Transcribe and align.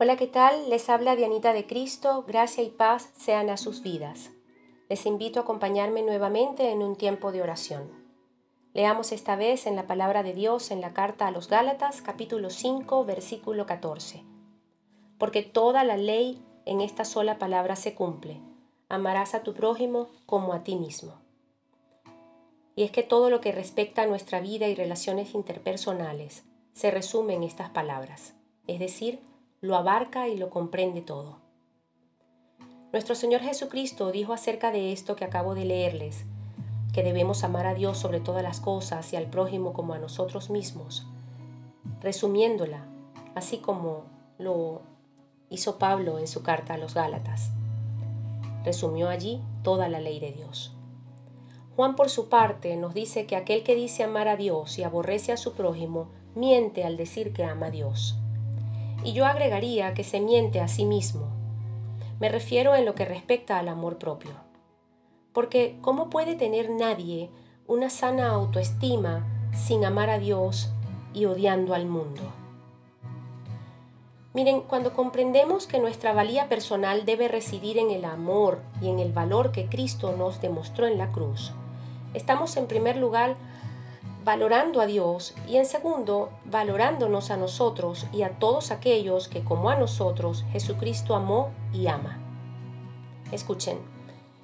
Hola, 0.00 0.14
¿qué 0.14 0.28
tal? 0.28 0.70
Les 0.70 0.90
habla 0.90 1.16
Dianita 1.16 1.52
de 1.52 1.66
Cristo, 1.66 2.22
gracia 2.24 2.62
y 2.62 2.70
paz 2.70 3.10
sean 3.16 3.50
a 3.50 3.56
sus 3.56 3.82
vidas. 3.82 4.30
Les 4.88 5.06
invito 5.06 5.40
a 5.40 5.42
acompañarme 5.42 6.02
nuevamente 6.02 6.70
en 6.70 6.84
un 6.84 6.94
tiempo 6.94 7.32
de 7.32 7.42
oración. 7.42 7.90
Leamos 8.74 9.10
esta 9.10 9.34
vez 9.34 9.66
en 9.66 9.74
la 9.74 9.88
palabra 9.88 10.22
de 10.22 10.34
Dios 10.34 10.70
en 10.70 10.80
la 10.80 10.92
carta 10.94 11.26
a 11.26 11.32
los 11.32 11.48
Gálatas 11.48 12.00
capítulo 12.00 12.50
5 12.50 13.04
versículo 13.06 13.66
14. 13.66 14.22
Porque 15.18 15.42
toda 15.42 15.82
la 15.82 15.96
ley 15.96 16.40
en 16.64 16.80
esta 16.80 17.04
sola 17.04 17.40
palabra 17.40 17.74
se 17.74 17.96
cumple. 17.96 18.40
Amarás 18.88 19.34
a 19.34 19.42
tu 19.42 19.52
prójimo 19.52 20.06
como 20.26 20.52
a 20.52 20.62
ti 20.62 20.76
mismo. 20.76 21.14
Y 22.76 22.84
es 22.84 22.92
que 22.92 23.02
todo 23.02 23.30
lo 23.30 23.40
que 23.40 23.50
respecta 23.50 24.02
a 24.02 24.06
nuestra 24.06 24.38
vida 24.38 24.68
y 24.68 24.76
relaciones 24.76 25.34
interpersonales 25.34 26.44
se 26.72 26.92
resume 26.92 27.34
en 27.34 27.42
estas 27.42 27.70
palabras, 27.70 28.34
es 28.68 28.78
decir, 28.78 29.26
lo 29.60 29.76
abarca 29.76 30.28
y 30.28 30.36
lo 30.36 30.50
comprende 30.50 31.00
todo. 31.00 31.38
Nuestro 32.92 33.14
Señor 33.14 33.40
Jesucristo 33.40 34.12
dijo 34.12 34.32
acerca 34.32 34.70
de 34.70 34.92
esto 34.92 35.16
que 35.16 35.24
acabo 35.24 35.54
de 35.54 35.64
leerles, 35.64 36.24
que 36.92 37.02
debemos 37.02 37.42
amar 37.42 37.66
a 37.66 37.74
Dios 37.74 37.98
sobre 37.98 38.20
todas 38.20 38.42
las 38.42 38.60
cosas 38.60 39.12
y 39.12 39.16
al 39.16 39.26
prójimo 39.26 39.72
como 39.72 39.94
a 39.94 39.98
nosotros 39.98 40.48
mismos, 40.48 41.06
resumiéndola, 42.00 42.86
así 43.34 43.58
como 43.58 44.04
lo 44.38 44.82
hizo 45.50 45.76
Pablo 45.78 46.18
en 46.18 46.28
su 46.28 46.42
carta 46.42 46.74
a 46.74 46.78
los 46.78 46.94
Gálatas. 46.94 47.50
Resumió 48.64 49.08
allí 49.08 49.42
toda 49.64 49.88
la 49.88 49.98
ley 49.98 50.20
de 50.20 50.32
Dios. 50.32 50.72
Juan 51.74 51.96
por 51.96 52.10
su 52.10 52.28
parte 52.28 52.76
nos 52.76 52.94
dice 52.94 53.26
que 53.26 53.36
aquel 53.36 53.64
que 53.64 53.74
dice 53.74 54.04
amar 54.04 54.28
a 54.28 54.36
Dios 54.36 54.78
y 54.78 54.84
aborrece 54.84 55.32
a 55.32 55.36
su 55.36 55.54
prójimo, 55.54 56.10
miente 56.34 56.84
al 56.84 56.96
decir 56.96 57.32
que 57.32 57.44
ama 57.44 57.66
a 57.66 57.70
Dios 57.70 58.18
y 59.04 59.12
yo 59.12 59.26
agregaría 59.26 59.94
que 59.94 60.04
se 60.04 60.20
miente 60.20 60.60
a 60.60 60.68
sí 60.68 60.84
mismo. 60.84 61.28
Me 62.20 62.28
refiero 62.28 62.74
en 62.74 62.84
lo 62.84 62.94
que 62.94 63.04
respecta 63.04 63.58
al 63.58 63.68
amor 63.68 63.98
propio. 63.98 64.32
Porque 65.32 65.78
¿cómo 65.82 66.10
puede 66.10 66.34
tener 66.34 66.70
nadie 66.70 67.30
una 67.66 67.90
sana 67.90 68.30
autoestima 68.30 69.24
sin 69.54 69.84
amar 69.84 70.10
a 70.10 70.18
Dios 70.18 70.70
y 71.14 71.26
odiando 71.26 71.74
al 71.74 71.86
mundo? 71.86 72.22
Miren, 74.34 74.60
cuando 74.60 74.92
comprendemos 74.92 75.66
que 75.66 75.78
nuestra 75.78 76.12
valía 76.12 76.48
personal 76.48 77.04
debe 77.04 77.28
residir 77.28 77.78
en 77.78 77.90
el 77.90 78.04
amor 78.04 78.60
y 78.80 78.88
en 78.88 78.98
el 78.98 79.12
valor 79.12 79.52
que 79.52 79.66
Cristo 79.66 80.14
nos 80.16 80.40
demostró 80.40 80.86
en 80.86 80.98
la 80.98 81.12
cruz, 81.12 81.52
estamos 82.14 82.56
en 82.56 82.66
primer 82.66 82.96
lugar 82.96 83.36
valorando 84.28 84.82
a 84.82 84.86
Dios 84.86 85.34
y 85.48 85.56
en 85.56 85.64
segundo, 85.64 86.28
valorándonos 86.44 87.30
a 87.30 87.38
nosotros 87.38 88.06
y 88.12 88.24
a 88.24 88.38
todos 88.38 88.70
aquellos 88.70 89.26
que 89.26 89.42
como 89.42 89.70
a 89.70 89.76
nosotros 89.76 90.44
Jesucristo 90.52 91.14
amó 91.16 91.48
y 91.72 91.86
ama. 91.86 92.18
Escuchen, 93.32 93.78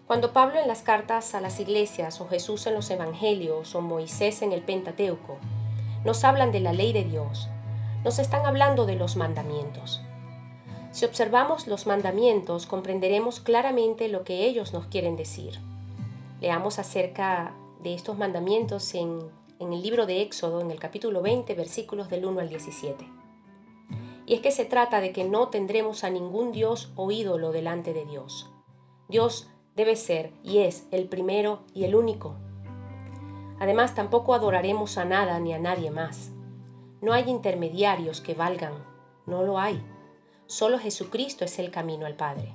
cuando 0.06 0.32
Pablo 0.32 0.58
en 0.58 0.68
las 0.68 0.80
cartas 0.80 1.34
a 1.34 1.42
las 1.42 1.60
iglesias 1.60 2.18
o 2.22 2.28
Jesús 2.28 2.66
en 2.66 2.72
los 2.72 2.88
evangelios 2.88 3.74
o 3.74 3.82
Moisés 3.82 4.40
en 4.40 4.52
el 4.52 4.62
Pentateuco 4.62 5.36
nos 6.02 6.24
hablan 6.24 6.50
de 6.50 6.60
la 6.60 6.72
ley 6.72 6.94
de 6.94 7.05
Dios, 7.05 7.50
nos 8.05 8.18
están 8.18 8.46
hablando 8.46 8.86
de 8.86 8.94
los 8.94 9.16
mandamientos. 9.16 10.00
Si 10.92 11.05
observamos 11.05 11.66
los 11.66 11.86
mandamientos 11.86 12.64
comprenderemos 12.64 13.38
claramente 13.38 14.08
lo 14.08 14.24
que 14.24 14.46
ellos 14.46 14.72
nos 14.72 14.86
quieren 14.86 15.16
decir. 15.16 15.60
Leamos 16.40 16.78
acerca 16.78 17.52
de 17.82 17.92
estos 17.92 18.16
mandamientos 18.16 18.94
en 18.94 19.44
en 19.65 19.73
el 19.73 19.83
libro 19.83 20.05
de 20.07 20.20
Éxodo, 20.20 20.61
en 20.61 20.70
el 20.70 20.79
capítulo 20.79 21.23
20, 21.23 21.55
versículos 21.55 22.11
del 22.11 22.27
1 22.27 22.41
al 22.41 22.48
17. 22.48 23.09
Y 24.27 24.34
es 24.34 24.41
que 24.41 24.51
se 24.51 24.65
trata 24.67 25.01
de 25.01 25.12
que 25.12 25.25
no 25.25 25.48
tendremos 25.48 26.05
a 26.05 26.11
ningún 26.11 26.53
Dios 26.53 26.93
o 26.97 27.11
ídolo 27.11 27.51
delante 27.51 27.95
de 27.95 28.05
Dios. 28.05 28.51
Dios 29.09 29.48
debe 29.75 29.97
ser 29.97 30.33
y 30.42 30.59
es 30.59 30.87
el 30.91 31.09
primero 31.09 31.61
y 31.73 31.85
el 31.85 31.95
único. 31.95 32.35
Además, 33.58 33.95
tampoco 33.95 34.35
adoraremos 34.35 34.98
a 34.98 35.05
nada 35.05 35.41
ni 35.41 35.55
a 35.55 35.58
nadie 35.58 35.91
más. 35.91 36.30
No 37.01 37.13
hay 37.13 37.29
intermediarios 37.29 38.20
que 38.20 38.35
valgan, 38.35 38.74
no 39.27 39.45
lo 39.45 39.58
hay. 39.58 39.83
Solo 40.47 40.79
Jesucristo 40.79 41.45
es 41.45 41.58
el 41.58 41.70
camino 41.70 42.05
al 42.05 42.17
Padre. 42.17 42.53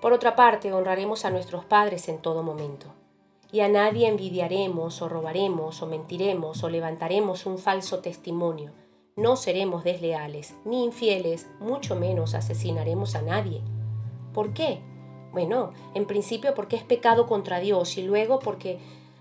Por 0.00 0.12
otra 0.12 0.36
parte, 0.36 0.72
honraremos 0.72 1.24
a 1.24 1.30
nuestros 1.30 1.64
padres 1.64 2.08
en 2.08 2.18
todo 2.18 2.42
momento 2.42 2.94
y 3.52 3.60
a 3.60 3.68
nadie 3.68 4.08
envidiaremos 4.08 5.02
o 5.02 5.08
robaremos 5.08 5.82
o 5.82 5.86
mentiremos 5.86 6.64
o 6.64 6.70
levantaremos 6.70 7.44
un 7.44 7.58
falso 7.58 7.98
testimonio. 7.98 8.72
No 9.14 9.36
seremos 9.36 9.84
desleales 9.84 10.54
ni 10.64 10.84
infieles, 10.84 11.46
mucho 11.60 11.94
menos 11.94 12.34
asesinaremos 12.34 13.14
a 13.14 13.20
nadie. 13.20 13.60
¿Por 14.32 14.54
qué? 14.54 14.80
Bueno, 15.32 15.70
en 15.94 16.06
principio 16.06 16.54
porque 16.54 16.76
es 16.76 16.82
pecado 16.82 17.26
contra 17.26 17.60
Dios 17.60 17.98
y 17.98 18.02
luego 18.02 18.38
porque 18.38 18.78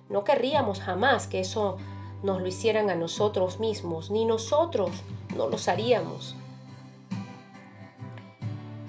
no 0.09 0.23
querríamos 0.23 0.79
jamás 0.79 1.27
que 1.27 1.41
eso 1.41 1.77
nos 2.23 2.41
lo 2.41 2.47
hicieran 2.47 2.89
a 2.89 2.95
nosotros 2.95 3.59
mismos, 3.59 4.11
ni 4.11 4.25
nosotros 4.25 4.91
no 5.35 5.47
los 5.47 5.67
haríamos. 5.67 6.35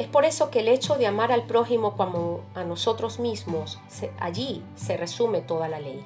Es 0.03 0.09
por 0.09 0.25
eso 0.25 0.51
que 0.51 0.59
el 0.59 0.69
hecho 0.69 0.97
de 0.97 1.07
amar 1.07 1.31
al 1.31 1.45
prójimo 1.45 1.97
como 1.97 2.41
a 2.57 2.65
nosotros 2.65 3.21
mismos, 3.21 3.79
allí 4.19 4.65
se 4.75 4.97
resume 4.97 5.43
toda 5.43 5.69
la 5.69 5.79
ley. 5.79 6.05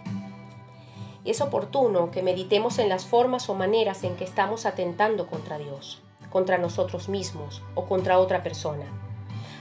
Y 1.24 1.30
es 1.30 1.40
oportuno 1.40 2.10
que 2.10 2.22
meditemos 2.22 2.78
en 2.78 2.90
las 2.90 3.06
formas 3.06 3.48
o 3.48 3.54
maneras 3.54 4.04
en 4.04 4.14
que 4.16 4.24
estamos 4.24 4.66
atentando 4.66 5.28
contra 5.28 5.56
Dios, 5.56 6.02
contra 6.28 6.58
nosotros 6.58 7.08
mismos 7.08 7.62
o 7.74 7.86
contra 7.86 8.18
otra 8.18 8.42
persona. 8.42 8.84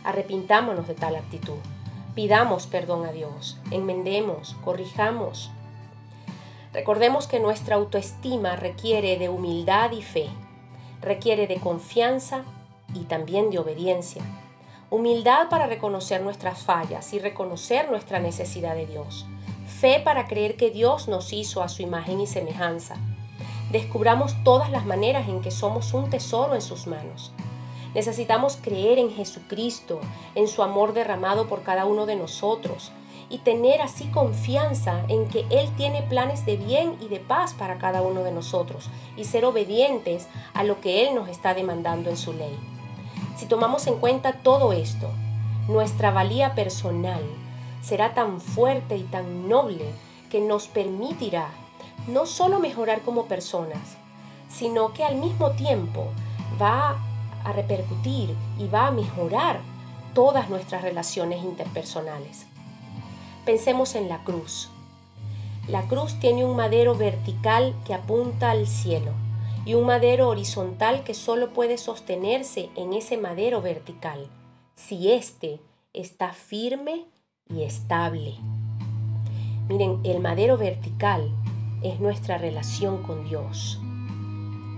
Arrepintámonos 0.04 0.86
de 0.86 0.96
tal 0.96 1.16
actitud. 1.16 1.60
Pidamos 2.14 2.68
perdón 2.68 3.06
a 3.06 3.14
Dios, 3.14 3.58
enmendemos, 3.72 4.58
corrijamos. 4.66 5.50
Recordemos 6.74 7.28
que 7.28 7.40
nuestra 7.40 7.78
autoestima 7.78 8.58
requiere 8.58 9.18
de 9.18 9.30
humildad 9.30 9.94
y 9.94 10.02
fe, 10.02 10.28
requiere 11.02 11.48
de 11.48 11.62
confianza 11.62 12.44
y 12.96 13.04
también 13.04 13.52
de 13.52 13.60
obediencia. 13.60 14.24
Humildad 14.90 15.50
para 15.50 15.68
reconocer 15.68 16.22
nuestras 16.22 16.64
fallas 16.64 17.14
y 17.14 17.20
reconocer 17.20 17.92
nuestra 17.92 18.20
necesidad 18.20 18.76
de 18.76 18.86
Dios. 18.86 19.26
Fe 19.68 20.00
para 20.00 20.28
creer 20.28 20.56
que 20.56 20.72
Dios 20.72 21.08
nos 21.08 21.34
hizo 21.34 21.62
a 21.62 21.70
su 21.70 21.82
imagen 21.82 22.22
y 22.22 22.28
semejanza. 22.28 22.96
Descubramos 23.72 24.36
todas 24.44 24.72
las 24.72 24.86
maneras 24.86 25.28
en 25.28 25.42
que 25.42 25.52
somos 25.52 25.94
un 25.94 26.10
tesoro 26.10 26.56
en 26.56 26.62
sus 26.62 26.88
manos. 26.88 27.34
Necesitamos 27.94 28.58
creer 28.62 29.00
en 29.00 29.12
Jesucristo, 29.12 30.00
en 30.36 30.48
su 30.48 30.64
amor 30.64 30.94
derramado 30.94 31.48
por 31.48 31.64
cada 31.64 31.86
uno 31.86 32.06
de 32.06 32.16
nosotros 32.16 32.92
y 33.30 33.40
tener 33.40 33.82
así 33.82 34.06
confianza 34.06 35.04
en 35.08 35.28
que 35.28 35.46
Él 35.50 35.70
tiene 35.78 36.04
planes 36.04 36.46
de 36.46 36.58
bien 36.58 36.96
y 37.02 37.08
de 37.08 37.20
paz 37.20 37.54
para 37.54 37.78
cada 37.78 38.02
uno 38.02 38.24
de 38.24 38.32
nosotros 38.32 38.90
y 39.18 39.24
ser 39.24 39.46
obedientes 39.46 40.28
a 40.54 40.64
lo 40.64 40.80
que 40.80 41.08
Él 41.08 41.16
nos 41.16 41.28
está 41.28 41.54
demandando 41.54 42.10
en 42.10 42.18
su 42.18 42.34
ley. 42.34 42.56
Si 43.46 43.50
tomamos 43.50 43.86
en 43.86 44.00
cuenta 44.00 44.34
todo 44.42 44.74
esto, 44.74 45.08
nuestra 45.68 46.10
valía 46.10 46.56
personal 46.56 47.22
será 47.84 48.16
tan 48.16 48.42
fuerte 48.42 48.98
y 48.98 49.04
tan 49.04 49.48
noble 49.48 49.86
que 50.32 50.42
nos 50.42 50.68
permitirá 50.68 51.50
no 52.08 52.26
solo 52.26 52.58
mejorar 52.58 53.04
como 53.04 53.26
personas, 53.26 53.98
sino 54.50 54.94
que 54.94 55.04
al 55.04 55.18
mismo 55.18 55.52
tiempo 55.52 56.08
va 56.60 56.98
a 57.44 57.54
repercutir 57.54 58.36
y 58.58 58.68
va 58.68 58.88
a 58.88 58.92
mejorar 58.92 59.60
todas 60.16 60.50
nuestras 60.50 60.82
relaciones 60.82 61.44
interpersonales. 61.44 62.48
Pensemos 63.46 63.94
en 63.94 64.10
la 64.10 64.24
cruz. 64.24 64.72
La 65.68 65.84
cruz 65.84 66.20
tiene 66.20 66.44
un 66.46 66.56
madero 66.56 66.96
vertical 66.96 67.76
que 67.86 67.94
apunta 67.94 68.50
al 68.50 68.66
cielo 68.66 69.12
y 69.66 69.74
un 69.74 69.86
madero 69.86 70.30
horizontal 70.30 71.04
que 71.04 71.16
solo 71.16 71.52
puede 71.52 71.78
sostenerse 71.78 72.70
en 72.76 72.94
ese 72.94 73.18
madero 73.18 73.62
vertical, 73.62 74.28
si 74.76 75.12
éste 75.12 75.60
está 75.94 76.34
firme 76.34 77.06
y 77.50 77.64
estable. 77.64 78.36
Miren, 79.68 80.00
el 80.04 80.20
madero 80.20 80.58
vertical 80.58 81.32
es 81.82 82.00
nuestra 82.00 82.38
relación 82.38 83.02
con 83.02 83.28
Dios. 83.28 83.80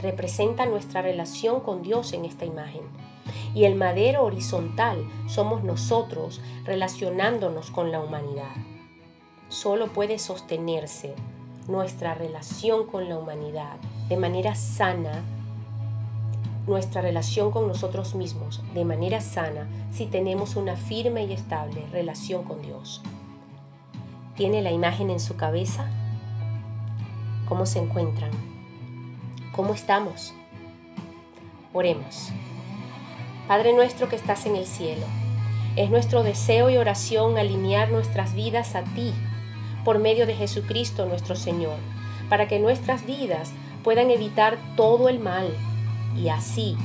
Representa 0.02 0.66
nuestra 0.66 1.02
relación 1.02 1.60
con 1.60 1.82
Dios 1.84 2.14
en 2.14 2.24
esta 2.24 2.46
imagen. 2.46 2.84
Y 3.54 3.66
el 3.66 3.76
madero 3.76 4.24
horizontal 4.24 5.06
somos 5.28 5.64
nosotros 5.64 6.40
relacionándonos 6.64 7.72
con 7.72 7.92
la 7.92 8.00
humanidad. 8.00 8.56
Solo 9.50 9.88
puede 9.88 10.20
sostenerse 10.20 11.14
nuestra 11.68 12.14
relación 12.14 12.86
con 12.86 13.10
la 13.10 13.18
humanidad 13.18 13.78
de 14.10 14.18
manera 14.18 14.56
sana, 14.56 15.24
nuestra 16.66 17.02
relación 17.02 17.52
con 17.52 17.68
nosotros 17.68 18.14
mismos 18.16 18.62
de 18.74 18.84
manera 18.84 19.22
sana 19.22 19.68
si 19.92 20.06
tenemos 20.06 20.56
una 20.56 20.76
firme 20.76 21.26
y 21.26 21.34
estable 21.34 21.86
relación 21.92 22.44
con 22.44 22.62
Dios. 22.62 23.02
¿Tiene 24.36 24.62
la 24.62 24.72
imagen 24.72 25.10
en 25.10 25.20
su 25.20 25.36
cabeza? 25.36 25.88
¿Cómo 27.48 27.66
se 27.66 27.80
encuentran? 27.80 28.32
¿Cómo 29.56 29.74
estamos? 29.74 30.34
Oremos. 31.74 32.30
Padre 33.48 33.74
nuestro 33.74 34.10
que 34.10 34.18
estás 34.18 34.46
en 34.46 34.58
el 34.58 34.66
cielo, 34.66 35.06
es 35.78 35.90
nuestro 35.90 36.24
deseo 36.24 36.70
y 36.70 36.78
oración 36.78 37.38
alinear 37.38 37.92
nuestras 37.92 38.34
vidas 38.34 38.76
a 38.76 38.84
ti 38.84 39.14
por 39.86 40.00
medio 40.00 40.26
de 40.26 40.36
Jesucristo 40.36 41.06
nuestro 41.06 41.36
Señor, 41.36 41.78
para 42.30 42.48
que 42.48 42.60
nuestras 42.60 43.06
vidas 43.06 43.52
puedan 43.88 44.12
evitar 44.12 44.58
todo 44.76 45.08
el 45.08 45.18
mal 45.18 45.48
y 46.14 46.28
así 46.28 46.76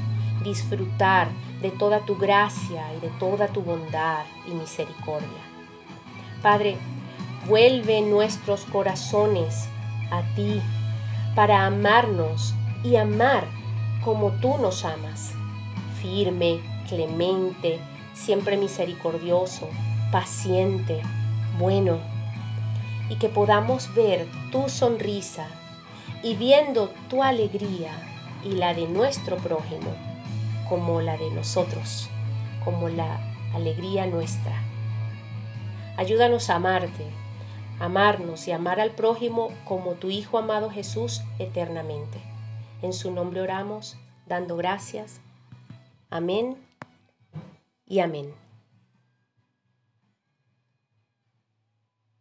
disfrutar 0.44 1.26
de 1.60 1.72
toda 1.72 1.98
tu 2.04 2.16
gracia 2.16 2.84
y 2.96 3.00
de 3.00 3.08
toda 3.18 3.48
tu 3.48 3.60
bondad 3.60 4.22
y 4.46 4.52
misericordia. 4.52 5.42
Padre, 6.42 6.76
vuelve 7.48 8.02
nuestros 8.02 8.60
corazones 8.66 9.66
a 10.12 10.22
ti 10.36 10.62
para 11.34 11.66
amarnos 11.66 12.54
y 12.84 12.94
amar 12.94 13.48
como 14.04 14.30
tú 14.34 14.58
nos 14.58 14.84
amas, 14.84 15.32
firme, 16.00 16.60
clemente, 16.88 17.80
siempre 18.14 18.56
misericordioso, 18.56 19.68
paciente, 20.12 21.02
bueno, 21.58 21.98
y 23.08 23.16
que 23.16 23.28
podamos 23.28 23.92
ver 23.92 24.28
tu 24.52 24.68
sonrisa 24.68 25.48
y 26.22 26.36
viendo 26.36 26.92
tu 27.08 27.22
alegría 27.22 27.92
y 28.44 28.52
la 28.52 28.74
de 28.74 28.86
nuestro 28.86 29.36
prójimo 29.36 29.94
como 30.68 31.00
la 31.00 31.16
de 31.16 31.30
nosotros, 31.30 32.08
como 32.64 32.88
la 32.88 33.20
alegría 33.54 34.06
nuestra. 34.06 34.62
Ayúdanos 35.96 36.48
a 36.48 36.56
amarte, 36.56 37.04
amarnos 37.78 38.48
y 38.48 38.52
amar 38.52 38.80
al 38.80 38.92
prójimo 38.92 39.52
como 39.64 39.92
tu 39.92 40.10
Hijo 40.10 40.38
amado 40.38 40.70
Jesús 40.70 41.22
eternamente. 41.38 42.18
En 42.80 42.92
su 42.92 43.10
nombre 43.10 43.40
oramos, 43.40 43.96
dando 44.26 44.56
gracias. 44.56 45.20
Amén 46.10 46.56
y 47.86 48.00
amén. 48.00 48.32